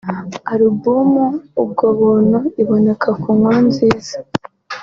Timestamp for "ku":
3.21-3.29